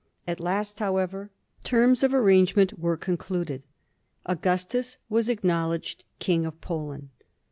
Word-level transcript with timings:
At 0.27 0.39
last, 0.39 0.79
however, 0.79 1.29
terms 1.63 2.01
of 2.01 2.11
arrange 2.11 2.55
ment 2.55 2.79
were 2.79 2.97
concluded. 2.97 3.65
Augustus 4.25 4.97
was 5.09 5.29
acknowledged 5.29 6.03
King 6.17 6.43
of 6.43 6.59
Poland. 6.59 7.09